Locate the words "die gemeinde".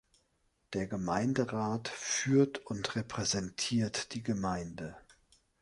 4.15-4.95